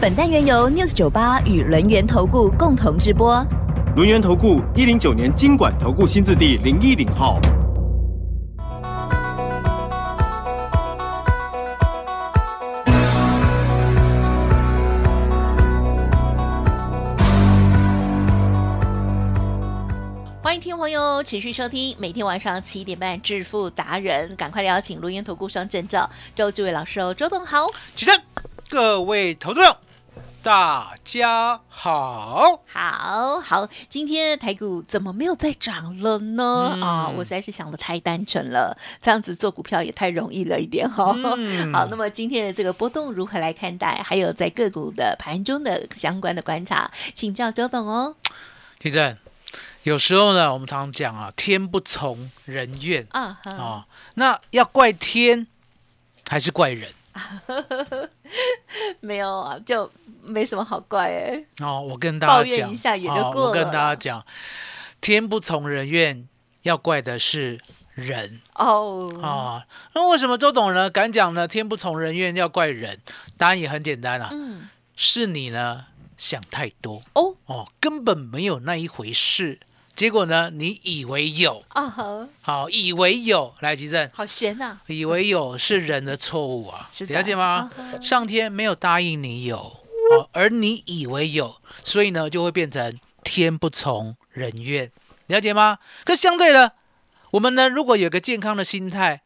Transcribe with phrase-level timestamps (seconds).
[0.00, 3.44] 本单元由 News 九八与轮源投顾共同直播。
[3.96, 7.40] 轮源投顾一零九年经管投顾新字第零一零号。
[20.40, 28.22] 欢迎听众朋友持续收听，每天晚上七点半致富达人，赶快邀请录音投顾双证照周志伟老师哦，周董好，起身，
[28.70, 29.76] 各位投资者，
[30.48, 32.62] 大家好。
[32.66, 36.72] 好好，今天的台股怎么没有再涨了呢？
[36.74, 44.00] 嗯啊，我实在是想的太单纯了，这样子做股票也太容易了一点哈、嗯 好，那么今天的这个波动如何来看待？
[44.02, 48.16] 还有在个股的盘中的相关的观察，请教周董哦。
[48.78, 49.18] 地震，
[49.82, 55.46] 有时候呢，我们常常讲啊，天不从人愿啊哈，啊，那要怪天
[56.26, 56.88] 还是怪人？
[59.00, 59.90] 没有啊，就
[60.22, 64.24] 没什么好怪哎、哦，我跟大家讲，怨一下也就哦过我跟大家讲，
[65.00, 66.28] 天不从人愿，
[66.62, 67.58] 要怪的是
[67.94, 69.66] 人哦，啊。
[69.94, 71.48] 那为什么周董呢敢讲呢？
[71.48, 73.00] 天不从人愿，要怪人？
[73.36, 75.86] 答案也很简单啊，嗯，是你呢
[76.16, 79.60] 想太多哦哦，根本没有那一回事。
[79.98, 87.68] 结果呢，你以为有，啊哈，好，以为有，来吉正，好悬呐、以为有是人的错误啊，了解吗？
[88.00, 94.92] 上天没有答应你有，哦，而你以为有，所以呢就会变成天不从人愿，
[95.26, 95.78] 了解吗？
[96.04, 96.74] 可相对的，
[97.32, 99.22] 我们呢如果有个健康的心态，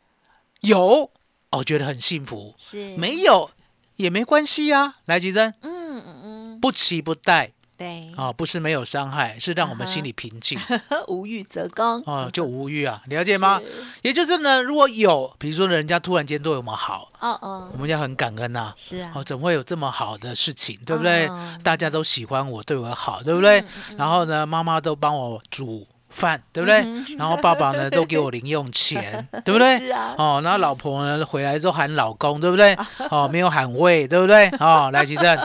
[0.62, 1.10] 有
[1.50, 2.96] 哦觉得很幸福，是。
[2.96, 3.50] 没有
[3.96, 4.94] 也没关系啊。
[5.04, 10.56] 来吉珍，嗯嗯嗯，不期不待对，啊、不是没有伤害，是让我们心里平静
[11.08, 13.60] 无欲则刚啊，就无欲啊，了解吗？
[14.02, 21.26] 也就是呢，如果有，比如说人家突然间对我们好，哦哦我，们要很感恩呐、是啊哦，，怎么会有这么好的事情，对不对？
[21.26, 23.64] 哦大家都喜欢我，对我好，对不对？
[23.96, 26.82] 然后呢，妈妈都帮我煮饭，对不对？
[26.84, 29.78] 嗯然后爸爸呢都给我零用钱，对不对？
[29.82, 32.76] 是啊哦，然后老婆呢回来之后喊老公，对不对？
[33.10, 34.48] 哦，没有喊喂，对不对？
[34.60, 35.36] 哦，来吉正，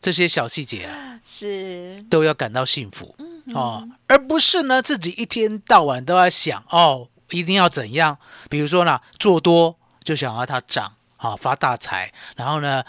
[0.00, 2.04] 这些小细节啊 是。
[2.08, 8.18] 都要感到幸福嗯哦，而不是呢自己一天到晚都在想哦，一定要怎样？
[8.48, 12.84] 比如说呢，做多就想要它涨，啊、发大财，然后呢，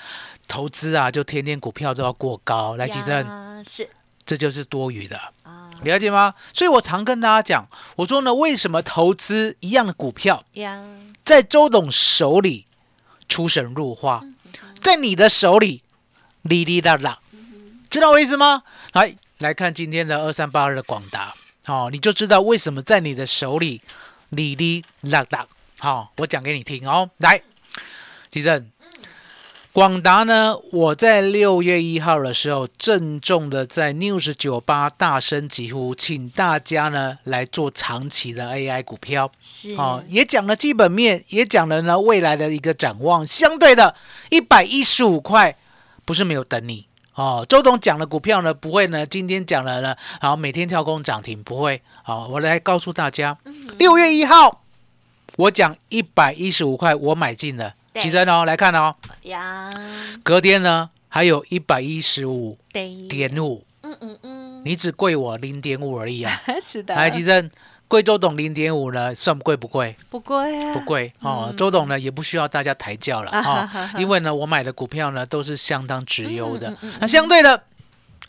[0.47, 3.89] 投资啊就天天股票都要过高，来吉正，呀是。
[4.23, 5.17] 这就是多余的。
[5.43, 5.72] 啊。
[5.83, 6.35] 了解吗？
[6.53, 10.79] 所以我常跟大家讲，我说呢，为什么投资一样的股票，呀，
[11.23, 12.67] 在周董手里
[13.28, 14.23] 出神入化，
[14.79, 15.81] 在你的手里
[16.44, 17.19] 哩哩啦啦，
[17.90, 18.63] 知道我意思吗？
[18.94, 21.34] 来来看今天的二三八二的广达，
[21.68, 23.81] 哦，你就知道为什么在你的手里
[24.29, 25.47] 哩哩啦啦。
[25.79, 27.09] 好、我讲给你听哦。
[27.18, 27.41] 来，
[28.29, 28.72] 地震。
[29.74, 39.31] 广达呢，我在六月一号的时候，郑重的在 News 九八大声疾呼，请大家呢来做长期的 AI 股票。
[39.41, 43.25] 是哦，也讲了基本面，也讲了呢未来的一个展望。
[43.25, 43.96] 相对的，
[44.29, 45.56] 一百一十五块
[46.11, 46.85] 不是没有等你。
[47.16, 47.45] 哦。
[47.47, 51.81] 周董讲的股票呢，不会呢今天讲了呢，好每天跳空涨停，不会。
[52.03, 53.38] 好，我来告诉大家，
[53.79, 54.61] 六月一号
[55.38, 58.03] 我讲一百一十五块，我买进了，对。
[58.03, 59.72] 起身哦，来看哦，呀，
[60.22, 66.41] 隔天呢还有一百一十五对，点五，嗯嗯嗯，你只贵我零点五而已啊。
[66.61, 67.49] 是的，来，吉正，
[67.91, 69.94] 贵周董零点五呢，算贵不贵？
[70.09, 71.53] 不贵啊，不贵哦。
[71.57, 73.68] 周董呢也不需要大家抬轿了 哦
[74.00, 76.97] 因为呢我买的股票呢都是相当直优的嗯嗯嗯。
[77.02, 77.66] 那相对的，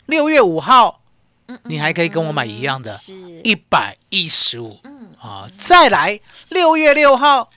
[0.07, 0.99] 六月五号
[1.63, 3.13] 你还可以跟我买一样的，是
[3.45, 5.47] 一百一十五嗯啊。
[5.57, 6.19] 再来
[6.49, 7.49] 六月六号，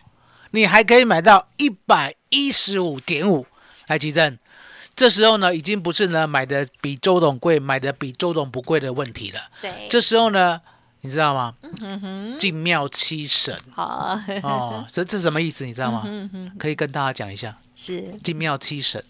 [0.52, 3.47] 你还可以买到一百一十五点五。
[3.88, 4.38] 来，奇正。
[4.94, 9.41] 这时候呢，已经不是呢买的比周董贵，买的比周董不贵的问题了。
[9.61, 10.61] 对，这时候呢，
[11.02, 11.54] 你知道吗？
[12.38, 15.64] 进庙七神好，哦，这这什么意思？
[15.64, 16.04] 你知道吗？
[16.58, 19.02] 可以跟大家讲一下，是进庙七神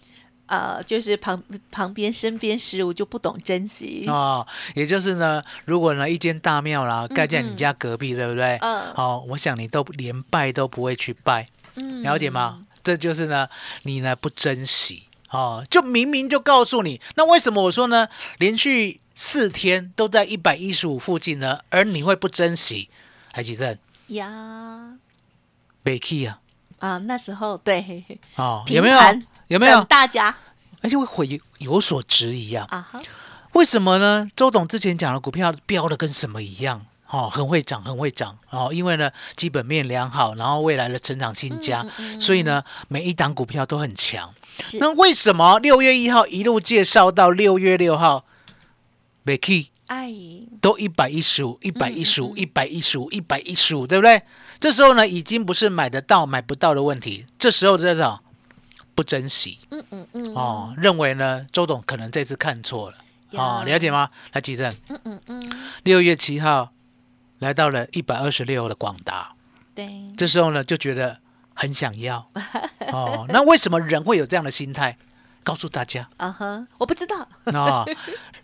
[0.45, 8.57] 呃，就是旁旁边身边事物就不懂珍惜，哦，也就是呢，如果呢一间大庙啦盖在你家隔壁，对不对？
[8.61, 11.45] 嗯哦，我想你都连拜都不会去拜，
[11.75, 12.61] 嗯了解吗？
[12.81, 13.49] 这就是呢，
[13.83, 18.07] 你呢不珍惜哦，就明明就告诉你，那为什么我说呢？
[18.37, 22.87] 连续四天都在一百一十五附近呢，而你会不珍惜？
[23.33, 23.75] 还记得，
[24.09, 24.93] 呀
[25.81, 26.39] 北 key 啊，
[26.77, 28.05] 啊，那时候对，
[28.35, 28.99] 哦，有没有？
[29.47, 29.83] 有没有？
[29.85, 30.37] 大家
[30.83, 32.67] 而且会会有所质疑啊？
[32.69, 33.01] 啊哈，
[33.53, 34.29] 为什么呢？
[34.35, 36.85] 周董之前讲的股票标的跟什么一样？
[37.09, 41.83] 哦，很会涨，很会涨哦，因为呢基本面良好，然后未来的成长性佳，
[42.19, 44.31] 所以呢每一档股票都很强。
[44.73, 48.25] 那为什么六月一号一路介绍到六月六号，
[49.27, 49.67] 每 key
[50.61, 54.21] 都一百一十五、一百一十五、一百一十五、一百一十五，对不对？
[54.57, 58.19] 这时候呢，已经不是买得到买不到的问题，这时候这种
[58.95, 60.33] 不珍惜，嗯嗯嗯。
[60.33, 62.95] 哦，认为呢周董可能这次看错了。
[63.31, 64.09] 哦，了解吗？
[64.31, 65.51] 来，吉正，嗯嗯嗯，
[65.83, 66.71] 六月七号
[67.39, 69.35] 来到了一百二十六的广达，
[69.75, 71.19] 对，这时候呢就觉得
[71.53, 72.31] 很想要。
[72.93, 74.97] 哦，那为什么人会有这样的心态？
[75.47, 77.25] 告诉大家啊哈，我不知道，
[77.57, 77.85] 啊、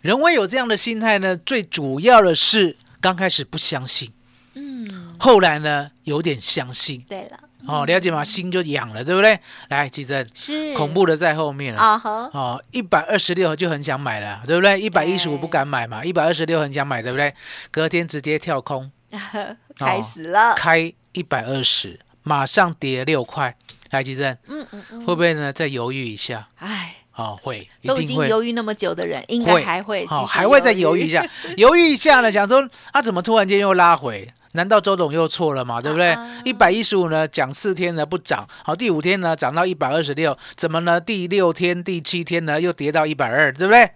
[0.00, 4.10] 人为有这样的心态呢，最主要的是刚开始不相信，
[4.54, 7.04] 嗯，后来呢有点相信。
[7.06, 8.24] 对了，哦，了解吗？
[8.24, 9.38] 心就痒了，对不对？
[9.68, 11.78] 来，吉正，是恐怖的在后面了。
[11.78, 14.80] 啊哈，哦，一百二十六就很想买了，对不对？
[14.80, 17.34] 一百一十五不敢买嘛，一百二十六很想买，对不对？
[17.70, 18.90] 隔天直接跳空，
[19.76, 23.54] 开始了，开一百二十，马上跌六块。
[23.90, 25.52] 来，吉正，嗯嗯嗯，会不会呢？
[25.52, 26.48] 再犹豫一下？
[26.56, 28.04] 哎，哦，会，一都已。
[28.04, 31.24] 经犹豫那么久的人，应该还会还会再犹豫一下，
[31.56, 34.28] 犹豫一下呢，想说他、怎么突然间又拉回？
[34.54, 35.80] 难道周董又错了嘛？
[35.80, 36.42] 对不对啊？
[36.44, 41.00] 一百一十五呢，讲四天呢不涨，好，第五天呢涨到一百二十六，怎么呢？
[41.00, 43.92] 第六天、第七天呢又跌到一百二，对不对？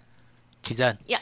[0.63, 1.19] 奇正呀，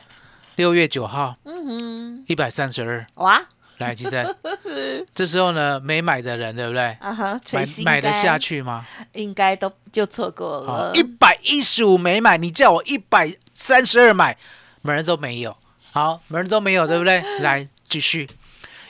[0.57, 3.43] 六月九号嗯哼，一百三十二，哇，
[3.79, 4.37] 来，奇正，
[5.15, 6.97] 这时候呢没买的人，对不对？
[7.01, 8.87] 啊哈，买买得下，去吗？
[9.13, 14.39] 应该都就错过了，一百一十五没买，你叫我一百三十二买，
[14.83, 15.57] 门人都没有。
[15.93, 17.21] 好，门人都没有，对不对？
[17.41, 18.29] 来，继续，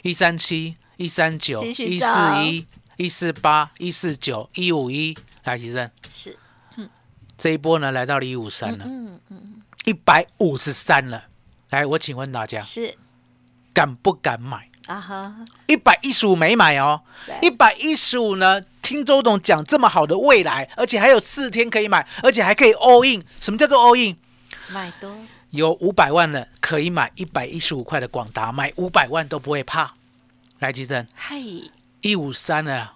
[0.02, 2.66] 一三七、一三九、一找四一、
[2.96, 6.38] 一四八、一四九、一五一，来，吉正，是，
[6.76, 6.88] 嗯。
[7.36, 11.24] 这一波呢来到了一五三了，嗯嗯，一百五十三了。
[11.70, 12.94] 来，我请问大家，是。
[13.74, 14.70] 敢不敢买？
[14.86, 15.34] 啊哈，
[15.66, 17.02] 一百一十五没买哦，
[17.42, 18.62] 一，百一十五呢？
[18.82, 23.24] 听周董讲这么好的未来，而且还有四天可以买，而且还可以 all in。
[23.40, 24.16] 什么叫做 all in？
[24.68, 25.12] 买多，
[25.50, 29.94] 有五百万的可以买一百一十五块的广达，买五百万都不会怕。
[30.60, 31.36] 来，吉正嗨，
[32.02, 32.90] 一五三的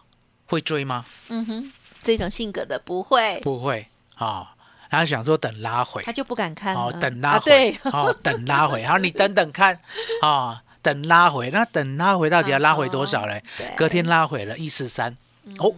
[0.46, 1.04] 会追吗？
[1.28, 1.72] 嗯哼，
[2.04, 4.54] 这种性格的不会，不会啊。
[4.90, 8.84] 然后想说等拉回他，就不敢看哦，，等拉回啊对，，哦，等拉回。
[8.84, 9.76] 好，你等等看
[10.22, 11.50] 啊，等拉回。
[11.50, 13.43] 那等拉回到底要拉回多少嘞？
[13.59, 15.17] 对隔天拉回了一四三，
[15.59, 15.75] 哦，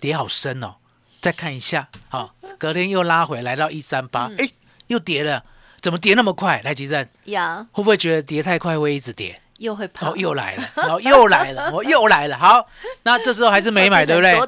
[0.00, 0.76] 跌好深哦。
[1.20, 4.48] 再看一下，好，隔天又拉回来到一三八，哎，
[4.86, 5.42] 又跌了，
[5.80, 6.60] 怎么跌那么快？
[6.64, 9.40] 来，吉正呀，会不会觉得跌太快会一直跌？
[9.58, 12.36] 又会跑，哦，又来了，然后，又来了，我又来了。
[12.38, 12.68] 好，
[13.02, 14.38] 那这时候还是没买， 对不对？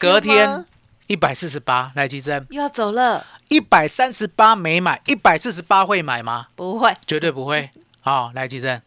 [0.00, 0.64] 隔天
[1.06, 6.46] 一百四十八，来吉珍，又要走了，一百三十八没买，一百四十八会买吗？
[6.56, 7.70] 不会绝对不会。
[8.00, 8.82] 好，来吉珍，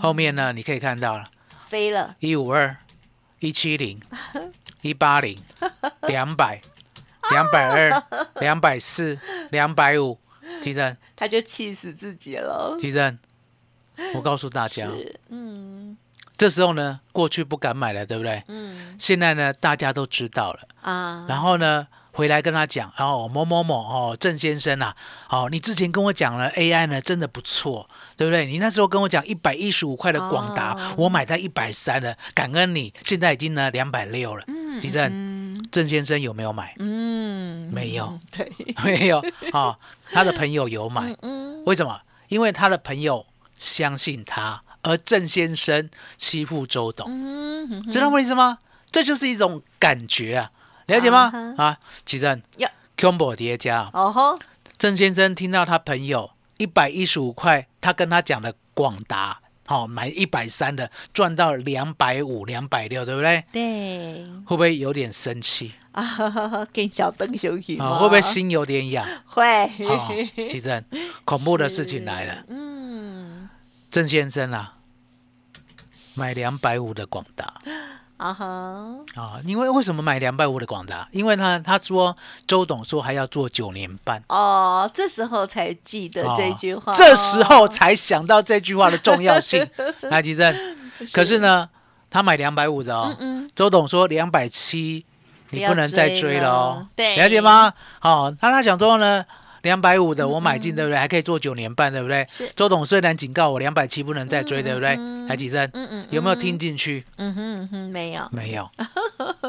[0.00, 1.28] 后面呢你可以看到了，
[1.66, 2.76] 飞了，一五二、
[3.40, 4.00] 一七零、
[4.82, 5.40] 一八零、
[6.02, 6.60] 两百、
[7.30, 8.02] 两百二、
[8.40, 9.18] 两百四、
[9.50, 10.18] 两百五，
[10.60, 12.76] 吉珍，他就气死自己了。
[12.80, 13.18] 吉珍，
[14.14, 14.88] 我告诉大家，
[15.28, 15.96] 嗯。
[16.36, 18.44] 这时候呢，过去不敢买了，对不对？
[18.46, 18.94] 嗯。
[18.96, 20.60] 现在呢，大家都知道了。
[20.82, 24.96] 啊，然后呢，回来跟他讲，哦，某某某哦，郑先生啊，
[25.28, 28.44] 哦，你之前跟我讲了 AI 呢，真的不错，对不对？
[28.44, 34.42] 你那时候跟我讲一百一十五块的广达，哦我买在一百三了，感恩你，现在已经呢两百六了。
[34.48, 36.74] 嗯吉正，嗯郑先生有没有买？
[36.80, 38.50] 嗯，没有，对，
[38.84, 39.76] 没有哦，
[40.10, 42.00] 他的朋友有买，嗯为什么？
[42.26, 43.24] 因为他的朋友
[43.56, 47.06] 相信他，而郑先生欺负周董。
[47.08, 48.58] 嗯，知道我意思吗？
[48.90, 50.50] 这就是一种感觉啊，
[50.88, 51.54] 了解吗啊？
[51.56, 54.38] 哈啊，吉正呀，combo 叠加，哦吼，
[54.76, 63.44] 郑先生听到他朋友一百一十五块，他跟他讲的广达，好、买一百三的，赚到两百五、两百六，对不对？
[63.52, 67.78] 对会不会有点生气啊， 跟小灯休息？
[67.78, 69.06] 会不会心有点痒？
[69.26, 69.44] 会？
[69.86, 70.08] 啊，
[70.48, 70.82] 吉正，
[71.26, 73.50] 恐怖的事情来了，嗯，
[73.90, 74.72] 郑先生啊，
[76.14, 77.54] 买两百五的广达。
[78.18, 78.44] 啊哈，
[79.14, 81.08] 啊，因为为什么买两百五的广达？
[81.12, 89.64] 因为他，他说周董说还要做九年半，哦，这时候才记得这句话，哦这时候才想到这句话的重要性。
[90.02, 90.52] 来，吉正，
[91.14, 91.68] 可是呢，
[92.10, 95.06] 他买两百五的哦，嗯周董说两百七
[95.50, 96.76] 你不能再追追了哦。
[96.80, 97.16] 了，对。
[97.16, 97.72] 了解吗？
[98.00, 99.24] 好，那他想说呢，
[99.62, 100.98] 两百五的我买进，对不对？
[100.98, 102.24] 还可以做九年半，对不对？
[102.28, 105.26] 是周董虽然警告我两百七不能再追，对不对嗯？
[105.28, 107.04] 台积电嗯嗯有没有听进去？
[107.16, 108.70] 嗯哼嗯哼，没有，没有，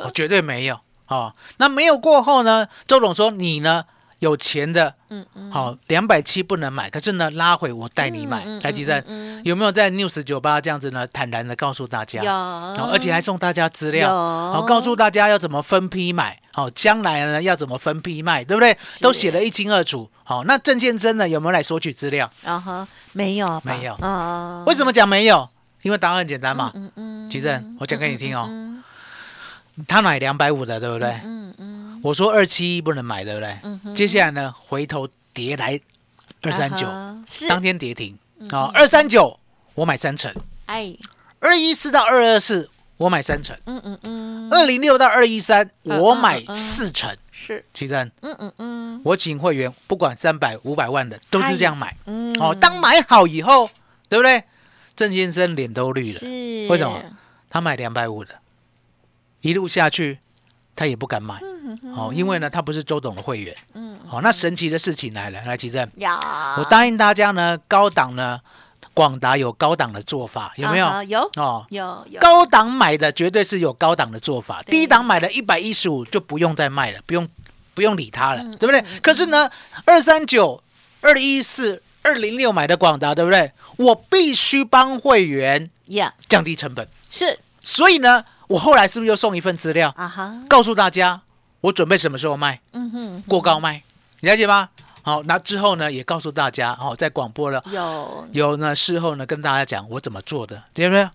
[0.04, 0.80] 我绝对没有。
[1.08, 2.68] 哦，那没有过后呢？
[2.86, 3.86] 周董说你呢
[4.19, 8.61] 有钱的，嗯嗯，好两百七不能买，可是呢拉回我带你买嗯嗯。
[8.61, 11.07] 台积电嗯有没有在 News 酒吧这样子呢？
[11.07, 14.15] 坦然的告诉大家，有，哦，而且还送大家资料，有
[14.53, 18.77] 好、告诉大家要怎么分批买，好、将来呢要怎么分批卖，对不对？
[19.01, 20.11] 都写得一清二楚。
[20.23, 22.29] 好、那郑先生呢有没有来索取资料？
[22.43, 25.47] 然后没有吧，没有啊，为什么讲没有？
[25.81, 26.71] 因为答案很简单嘛。
[26.75, 28.83] 嗯嗯，吉正，我讲给你听哦，嗯
[29.88, 31.07] 他买两百五的，对不对？
[31.23, 33.58] 嗯嗯，我说二七一不能买，对不对？
[33.63, 35.79] 嗯接下来呢，回头跌来
[36.41, 36.88] 二三九，
[37.48, 38.18] 当天跌停。
[38.51, 39.38] 啊，二三九
[39.75, 40.34] 我买三成，
[40.65, 40.96] 哎，
[41.39, 47.15] 二一四到二二四我买三成，嗯嗯嗯，二零六到二一三我嗯买嗯四成。
[47.32, 51.96] 是，奇正，嗯嗯嗯我请会员不管三百五百万的都是这样买。
[52.06, 53.70] 嗯，哦，当买好以后，
[54.08, 54.44] 对不对？
[54.96, 56.25] 郑先生脸都绿了，是
[56.70, 57.01] 为什么？
[57.50, 58.36] 他买两百五的，
[59.41, 60.20] 一路下去
[60.79, 61.38] 他也不敢买。
[61.93, 63.53] 哦，因为呢，他不是周董的会员。
[63.74, 68.39] 嗯，哦，那神奇的事情来了，来奇正，呀，我答应大家呢，高档呢，
[68.93, 70.88] 广达有高档的做法，有没有？
[70.88, 77.27] 啊有哦，有有，高档买的绝对是有高档的做法，低档买的一百一十五就不用再卖了，不用
[77.74, 78.83] 不用理他了，嗯对不对？
[79.01, 79.50] 可是呢，
[79.86, 80.63] 二三九、
[81.01, 83.51] 二一四、二零六买的广达，对不对？
[83.77, 91.22] 我必须帮会员呀，降低成本，是所以呢，我后来是不是又送一份资料，啊哈，告诉大家
[91.62, 93.84] 我准备什么时候卖，嗯哼，过高卖，
[94.22, 94.70] 你了解吗？
[95.03, 97.63] 好，那之后呢，也告诉大家，哦，在广播了。
[97.72, 101.08] 有有呢，事后呢跟大家讲我怎么做的，对不对？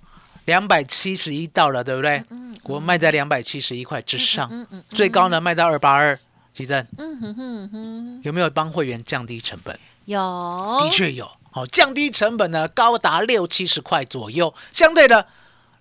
[0.45, 2.25] 两百七十一到了，对不对？
[2.63, 6.19] 我卖在两百七十一块之上，嗯嗯最高呢卖到二八二。
[6.55, 9.77] 奇正嗯哼哼哼，有没有帮会员降低成本？
[10.05, 14.55] 有，的确有，好、降低成本呢高达六七十块左右。
[14.73, 15.27] 相对的，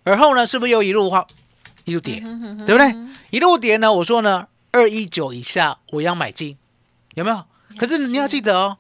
[0.04, 1.28] 而后呢是不是又一路花
[1.86, 2.96] 一路跌，嗯对不对？
[3.32, 6.58] 一路跌呢，我说呢二一九以下我要买进，
[7.16, 7.46] 有没有？
[7.78, 8.78] 可是你要记得哦，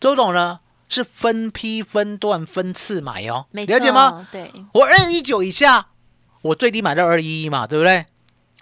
[0.00, 4.26] 周总呢是分批、分段、分次买哦，了解吗？
[4.32, 5.88] 对，我二一九以下，
[6.42, 8.06] 我最低买到二一一嘛，对不对？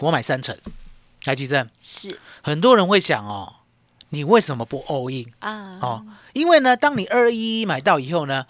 [0.00, 0.56] 我买三成，
[1.24, 1.68] 来记正。
[1.80, 3.54] 是很多人会想哦，
[4.10, 6.06] 你为什么不 all in 啊，哦？
[6.32, 8.46] 因为呢，当你二一一买到以后呢，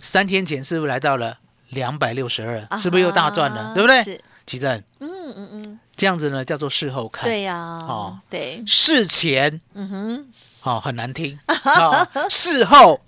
[0.00, 1.38] 三天前是不是来到了
[1.70, 2.66] 两百六十二？
[2.70, 3.72] 啊是不是又大赚了？
[3.74, 4.20] 对不对？
[4.46, 8.18] 是，奇正，嗯嗯嗯，这样子呢叫做事后看，对呀，哦。
[8.30, 9.60] 对，事前。
[9.74, 10.26] 嗯哼，
[10.62, 13.00] 哦很难听，哦事后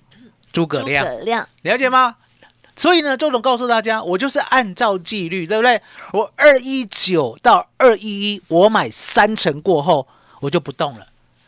[0.52, 2.16] 诸葛诸亮，葛亮，了解吗？
[2.76, 5.80] 所以呢，周董告诉大家，我就是按照纪律，对不对？
[6.12, 10.06] 我二一九到二一一，我买三成过后，
[10.40, 11.06] 我就不动了。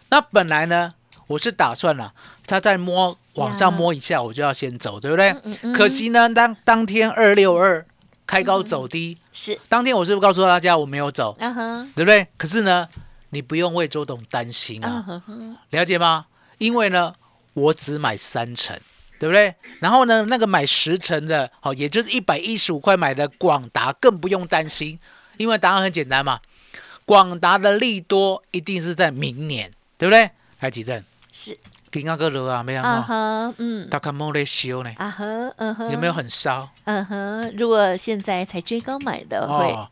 [0.09, 0.95] 那本来呢，
[1.29, 2.13] 我是打算了、
[2.47, 5.31] 他再摸往上摸一下，我就要先走，对不对？
[5.45, 5.73] 嗯嗯。
[5.73, 7.87] 可惜呢，当当天二六二
[8.31, 12.25] 开高走低，是，当天我是不是告诉大家我没有走，嗯哼，对不对？
[12.37, 12.89] 可是呢，
[13.31, 15.21] 你不用为周董担心啊。
[15.71, 16.27] 了解吗？
[16.59, 17.13] 因为呢，
[17.55, 18.79] 我只买三成，
[19.19, 19.53] 对不对？
[19.81, 25.01] 然后呢，那个买十成的，好、也就是一百一十五块买的广达，更不用担心，
[25.37, 26.39] 因为答案很简单嘛，
[27.05, 29.69] 广达的利多一定是在明年，
[29.99, 30.31] 对不对？
[30.61, 31.05] 来几阵？
[31.33, 31.59] 是，
[31.91, 33.03] 顶那个热啊，没有啊啊？
[33.03, 35.25] 哈，嗯，大看莫在修呢，啊哈，
[35.57, 36.13] 嗯哼，有没有？
[36.13, 36.69] 很烧？
[36.85, 39.89] 嗯哼，如果现在才追高买的会，哦，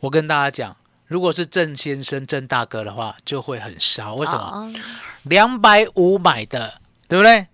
[0.00, 0.76] 我跟大家讲，
[1.06, 4.14] 如果是郑先生、郑大哥的话，就会很烧。
[4.14, 4.38] 为什么？
[4.38, 4.72] 哦？
[5.24, 6.74] 两百五买的，
[7.08, 7.46] 对不对？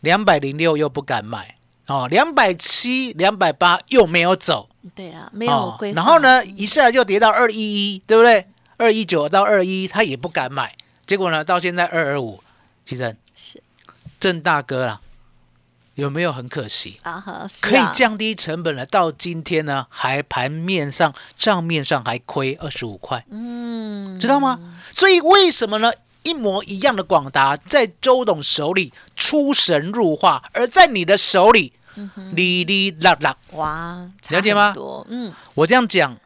[0.00, 8.46] 两百零六又不敢买哦，两百七、两百八又没有走，对啊，没有规然后呢，一下就跌到二一一，对不对？
[8.76, 12.40] 二一九到二一，他也不敢买，结果呢，到现在二二五，
[12.88, 13.62] 其实是。
[14.18, 15.02] 郑大哥啦，
[15.94, 16.98] 有没有很可惜？
[17.02, 24.58] 啊哈，可以啊降低成本了，到今天呢，还盘面上账面上还亏二十五块，嗯，知道吗？
[24.94, 25.92] 所以为什么呢？
[26.22, 31.74] 一模一样的广达在周董手里出神入化，而在你的手里
[32.32, 33.36] 哩哩啦啦。
[33.50, 34.74] 哇，差了解吗？
[35.08, 36.16] 嗯，我这样讲，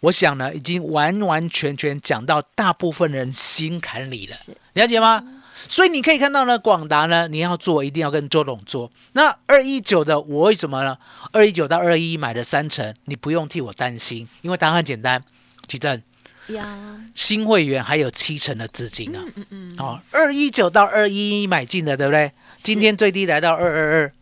[0.00, 4.56] 我想呢，已经完完全全讲到大部分人心坎里了，是。
[4.72, 5.22] 了解吗？
[5.68, 8.90] 所以你可以看到呢，广达呢，你要做一定要跟周董做。
[9.12, 10.96] 那二一九的，我为什么呢？
[11.32, 15.22] 二一九到二一买的三成，你不用替我担心，因为答案很简单，
[15.66, 16.02] 奇正
[16.48, 19.22] 呀，新会员还有七成的资金啊。
[19.36, 22.32] 嗯嗯，哦，二一九到二一买进的，对不对？
[22.56, 24.12] 今天最低来到二二二，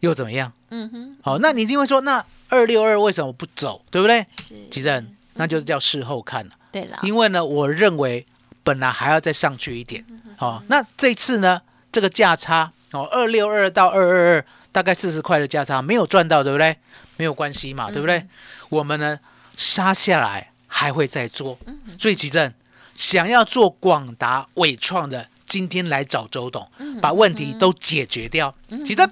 [0.00, 0.52] 又怎么样？
[0.70, 4.24] 嗯哼，好、那你一定会说，那二六二为什么不走，对不对？
[4.30, 6.52] 是，其实那就是叫事后看了。
[6.70, 8.24] 对了，因为呢，我认为
[8.62, 10.04] 本来还要再上去一点，
[10.38, 16.76] 哦，那这次呢，这个价差哦，二六二到二二二，大概四十块的价差没有赚到，对不对？
[17.16, 18.26] 没有关系嘛，对不对？
[18.68, 19.18] 我们呢
[19.56, 21.58] 杀下来还会再做，
[21.98, 22.52] 所以奇正
[22.94, 25.29] 想要做广达、伟创的。
[25.50, 26.64] 今天来找周董，
[27.02, 28.54] 把问题都解决掉。
[28.86, 29.10] 记得，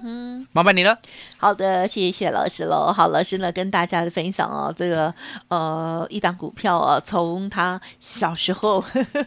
[0.53, 0.97] 麻烦你了。
[1.35, 2.93] 好的，谢谢老师喽。
[2.93, 5.13] 好，老师呢跟大家的分享哦，这个
[5.49, 8.81] 呃一档股票啊，从他小时候，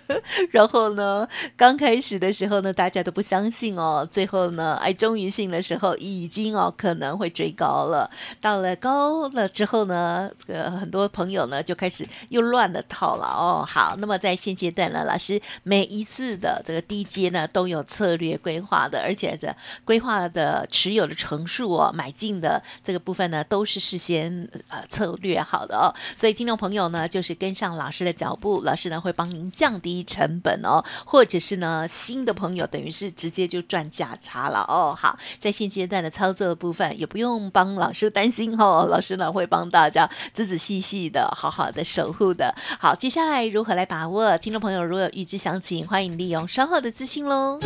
[0.53, 8.11] 然后呢刚开始的时候呢，大家都不相信哦，最后呢哎终于信的时候，已经哦可能会追高了。
[8.41, 13.67] 到了高了之后呢，这个很多朋友呢就开始又乱了套了哦。
[13.69, 19.55] 好，那么在现阶段呢，老师每一次的这个低阶呢都有策略规划的，而且这
[19.85, 25.95] 规划的持有的成数哦，买进的这个部分呢都是事先呃策略好的哦。
[26.17, 34.95] 所以听众朋友呢，就是跟上老师的脚步，老师呢会帮您降低成本哦，或者是呢新的朋友等于是直接就赚价差了哦。
[34.97, 42.55] 好，在现阶段的操作部分也不用帮老师担心哦，老师呢会帮大家仔仔细细的好好的守护的。
[42.79, 44.37] 好，接下来如何来把握？
[44.39, 47.59] 听众朋友如果有预知详情，欢迎利用稍后的自信喽。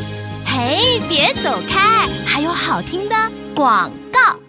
[0.47, 3.17] 嘿，别走开，还有好听的
[3.55, 4.46] 广告。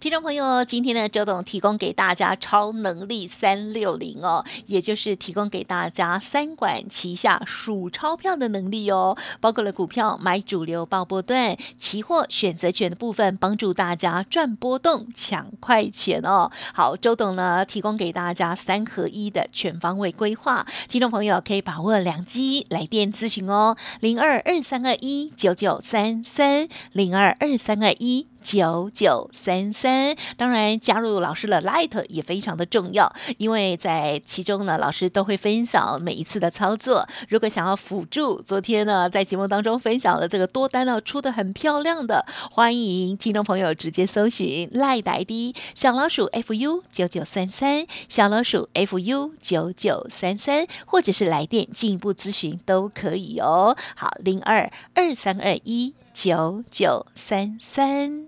[0.00, 16.52] 听众朋友，今天呢，周董提供给大家超能力三六零哦，也就是提供给大家三管齐下数钞票的能力哦，包括了股票买主流报波段，期货选择权的部分，帮助大家赚波动抢快钱哦。
[16.72, 28.28] 好，周董呢提供给大家三合一的全方位规划，听众朋友可以把握良机来电咨询哦，零二二三二一九九三三零二二三二一。
[28.50, 37.06] 九九三三，当然加入老师的 Light 也非常的重要，因为在其中呢，老师都会分享每一次的操作。
[37.28, 53.76] 如果想要辅助，昨天呢在节目当中分享了这个多单呢出的很漂亮的，欢迎听众朋友直接搜寻 Light ID 小老鼠 fu 九九三三，小老鼠 fu 九九三三，或者是来电进一步咨询都可以哦。
[53.94, 58.27] 好，零二二三二一九九三三。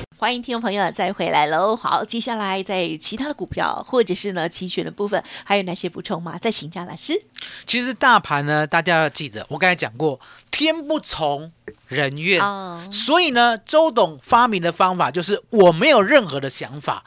[0.21, 1.75] 欢迎听众朋友再回来喽！
[1.75, 6.37] 好，接下来在其他的股票或者是呢期权的部分，还有哪些补充吗？
[6.37, 7.19] 再请教老师。
[7.65, 10.19] 其实大盘呢，大家要记得，我刚才讲过，
[10.51, 11.51] 天不从
[11.87, 17.03] 人愿，哦所以呢，周董发明的方法就是我没有任何的想法，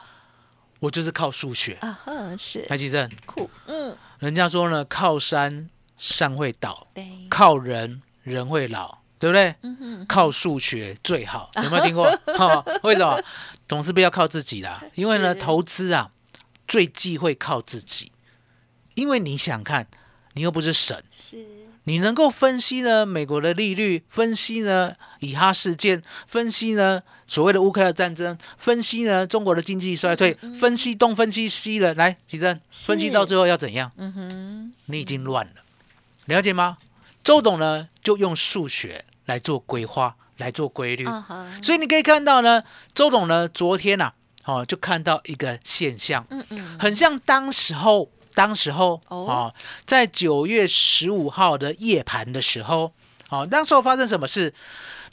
[0.81, 1.77] 我就是靠数学。
[1.79, 9.55] 啊哈，是台积正，酷，嗯，人家说呢，靠山山会倒，对，靠人人会老，对不对？
[9.61, 12.09] 嗯，靠数学最好， 有没有听过？
[12.37, 13.21] 哈、为什么？
[13.67, 16.11] 总是不要靠自己啦，因为呢，投资啊，
[16.67, 18.11] 最忌讳靠自己，
[18.93, 19.87] 因为你想看，
[20.33, 21.45] 你又不是神，是。
[21.87, 33.91] 你能够分析呢美国的利率，分析呢以哈事件，分析呢所谓的乌克兰战争，分析呢中国的经济衰退，分析东分析西的，来，奇珍，分析到最后要怎样？
[33.97, 35.53] 嗯哼，你已经乱了，
[36.25, 36.77] 了解吗？
[37.25, 41.05] 周董呢就用数学来做规划，来做规律，
[41.61, 42.61] 所以你可以看到呢，
[42.93, 44.13] 周董呢昨天呐、
[44.45, 49.17] 哦，就看到一个现象，嗯嗯，很像当时候，当时候哦。
[49.25, 49.55] 哦，
[49.87, 52.93] 在九月十五号的夜盘的时候，
[53.29, 54.53] 哦，那时候发生什么事？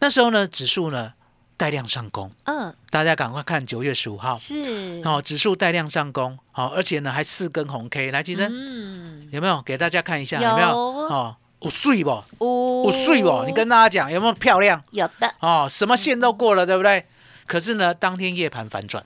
[0.01, 1.14] 那时候呢，指数呢
[1.57, 9.62] 带量上攻，嗯，大家赶快看九月十五号，是，哦，指数带量上攻，哦，而且呢还四根红 K，来，金生、嗯，有没有？
[9.62, 10.38] 给大家看一下？
[10.38, 10.57] 有有？
[10.57, 10.68] 没有？
[10.77, 12.11] 哦，我睡不？
[12.38, 13.44] 哦我睡不？
[13.46, 14.83] 你跟大家讲有没有漂亮？
[14.90, 17.07] 有的，哦，什么线都过了，对不对？
[17.46, 19.05] 可是呢，当天夜盘反转，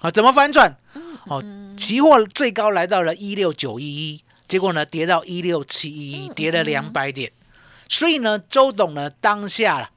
[0.00, 0.76] 啊，怎么反转？
[1.24, 1.42] 哦，
[1.76, 7.32] 期货最高来到了一六九一一，结果呢跌到一六七一一，跌了两百点。
[7.88, 9.90] 所以呢，周董呢当下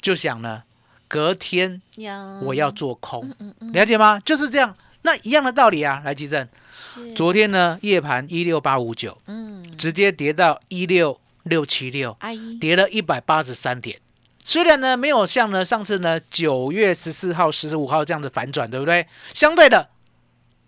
[0.00, 0.64] 就想呢，
[1.06, 1.80] 隔天
[2.42, 3.32] 我要做空，
[3.72, 4.20] 了解吗？
[4.20, 4.76] 就是这样。
[5.02, 6.46] 那一样的道理啊，来吉正，
[7.14, 12.16] 昨天呢夜盘一六八五九，嗯，直接跌到一六六七六，
[12.60, 14.00] 跌了一百八十三点。
[14.44, 19.06] 虽然呢没有像呢上次呢九月十四号、十五号这样的反转，对不对？
[19.34, 19.90] 相对的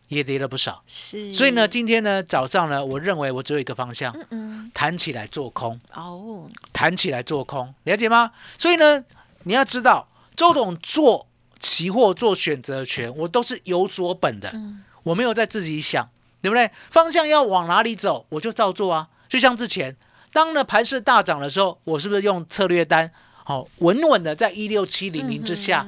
[0.09, 0.83] 也跌了不少。
[0.87, 8.33] 是，所以呢，，今天呢早上呢，我认为我只有一个方向，嗯嗯，弹起来做空，哦，弹起来做空，了解吗？
[8.59, 9.05] 所以呢，
[9.45, 11.27] 你要知道，周董做
[11.59, 16.11] 期货做选择权，我都是有所本的，嗯我没有在自己想，
[16.43, 16.71] 对不对？
[16.91, 19.09] 方向要往哪里走，我就照做啊。
[19.31, 19.97] 就像之前，
[20.33, 23.11] 当呢盘势大涨的时候，我是不是用策略单，
[23.45, 25.87] 好、稳稳的在一六七零零之下，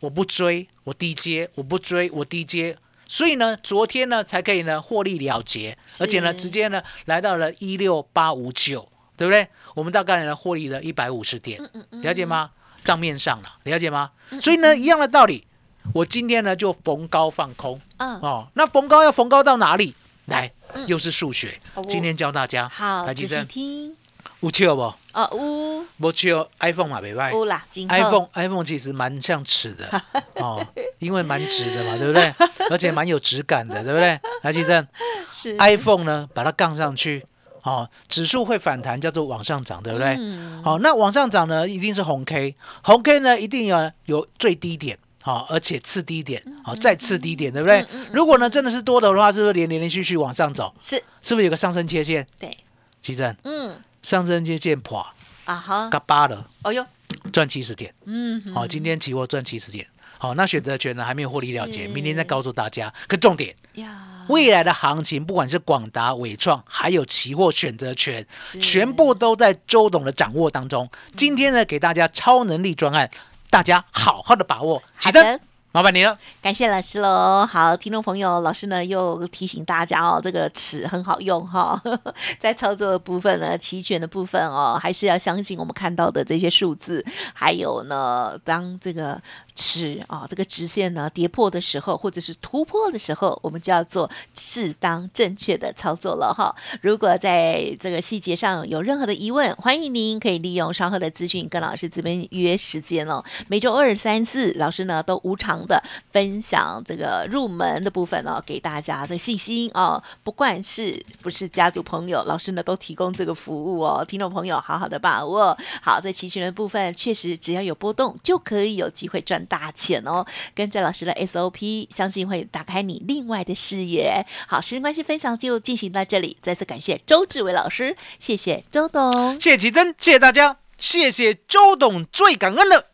[0.00, 2.76] 我不追，我低接，我不追，我低接。
[3.06, 9.48] 所以呢，昨天呢才可以呢获利了结，而且呢直接呢来到了一六八五九，对不对？
[9.74, 11.60] 我们大概呢获利了一百五十点，
[12.02, 12.50] 了解吗？
[12.84, 14.12] 账面上了，了解吗？
[14.40, 15.44] 所以呢，一样的道理，
[15.92, 18.48] 我今天呢就逢高放空嗯，哦。
[18.54, 19.94] 那逢高要逢高到哪里？
[20.26, 20.52] 来，
[20.86, 22.68] 又是数学哦，今天教大家。
[22.68, 23.96] 好，仔细听，
[24.40, 24.82] 有笑不？
[25.12, 27.32] 哦，乌不笑，iPhone 嘛没卖。
[27.32, 30.02] 乌啦，今后 iPhone iPhone 其实蛮像尺的
[30.36, 30.64] 哦，
[30.98, 32.32] 因为蛮直的嘛，对不对？
[32.70, 34.20] 而且蛮有质感的，对不对？
[34.42, 34.86] 来，记得
[35.30, 37.26] 是 iPhone 呢，把它杠上去，
[37.62, 40.16] 哦，指数会反弹，叫做往上涨，对不对？
[40.18, 42.54] 嗯好、那往上涨呢，一定是红 K，
[42.84, 44.98] 红 K 呢，一定要有最低点。
[45.22, 47.86] 好、而且次低点，好、再次低点，对不对？
[48.10, 50.74] 如果呢真的是多头的话，是不是连连连续续往上走？
[50.80, 52.26] 是，是不是有个上升切线？
[52.38, 52.56] 对，
[53.02, 55.06] 奇正，嗯，上升切线破，
[55.44, 56.86] 啊哈，嘎巴了，哦哟，
[57.32, 57.92] 赚七十点。
[58.06, 59.86] 嗯，好、今天期货赚七十点。
[60.16, 62.92] 好、那选择权呢还没有获利了结，明天再告诉大家。
[63.08, 68.26] 可重点，呀，未来的行情，不管是广达、伟创，还有期货选择权，
[68.60, 70.90] 全部都在周董的掌握当中。
[71.16, 73.10] 今天呢，给大家超能力专案，
[73.50, 74.78] 大家好好的把握。
[74.78, 75.40] 好启真，的。
[75.72, 76.16] 麻烦您了。
[76.40, 77.44] 感谢老师喽。
[77.44, 81.80] 好，听众朋友，老师呢又提醒大家哦，这个尺很好用哈、
[82.38, 87.04] 在操作的部分呢，齐全的部分哦，还是要相信我们看到的这些数字。
[87.34, 89.20] 还有呢，当这个
[89.60, 96.56] 尺啊、这个直线呢跌破的时候，或者是突破的时候，我们就要做适当正确的操作了哈。
[96.80, 103.22] 如果在这个细节上有任何的疑问，欢迎您可以利用稍后的资讯跟老师这边约时间哦。
[103.48, 110.02] 每周二、三、四，老师呢都无偿的分享这个入门的部分哦，给大家这信心哦。
[110.22, 114.02] 不管是不是家族朋友，老师呢都提供这个服务哦。
[114.08, 115.54] 听众朋友，好好的把握。
[115.82, 120.24] 好，在期权的部分，确实只要有波动，就可以有机会赚大钱哦。
[120.54, 124.24] 跟着老师的 SOP，相信会打开你另外的视野。
[124.48, 126.38] 好，时间关系，分享就进行到这里。
[126.40, 129.38] 再次感谢周志伟老师，谢谢周董。
[129.38, 132.86] 谢谢奇珍，谢谢大家，谢谢周董，最感恩的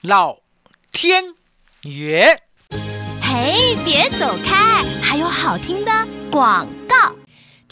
[0.00, 0.38] 老
[0.90, 1.34] 天
[1.82, 2.42] 爷。
[3.20, 5.90] 嘿，别走开，还有好听的
[6.30, 6.81] 广告。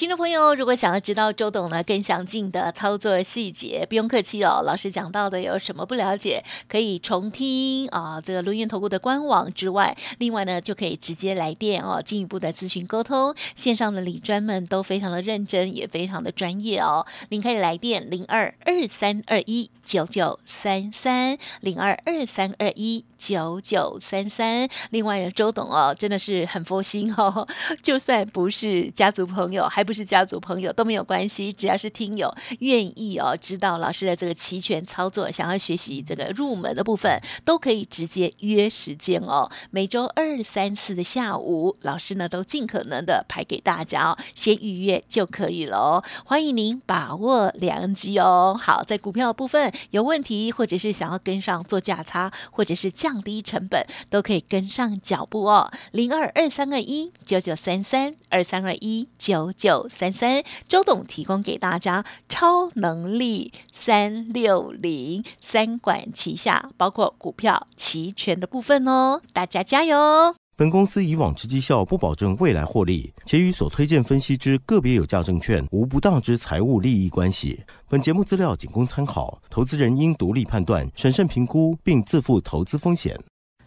[0.01, 4.63] 听众朋友，如果想要知道周董呢更详尽的操作细节，不用客气哦。
[4.65, 8.19] 老师讲到的有什么不了解，可以重听啊。
[8.19, 13.35] 这个轮源投顾的官网之外，另外呢就可以直接来电哦，进一步的咨询沟通。
[13.55, 17.05] 线上的理专们都非常的认真，也非常的专业哦。
[17.29, 24.67] 您可以来电零二二三二一九九三三零二二三二一九九三三。
[24.89, 27.47] 另外呢，周董哦真的是很佛心哦，
[27.83, 39.51] 就算不是家族朋友，还不是家族朋友都没有关系，只要是听友愿意哦，知道老师的这个期权操作，想要学习这个入门的部分，都可以直接约时间哦。
[39.73, 46.05] 每周二、三、四的下午，老师呢都尽可能的排给大家哦，先预约就可以了哦。
[46.25, 48.57] 欢迎您把握良机哦。
[48.57, 55.69] 好，在股票部分有问题，或者是想要跟上做价差，或者是降低成本，都可以跟上脚步哦。
[55.91, 70.35] 零二二三二一九九三三二三二一九九三三，周董提供给大家超能力三六零三管齐下，包括股票、期权的部分哦，大家加油！
[70.57, 77.63] 本公司以往之绩效不保证未来获利，且与所推荐分析之个别有价证券无不当之财务利益关系。
[77.89, 83.19] 本节目资料仅供参考，投资人应独立判断、审慎评估，并自负投资风险。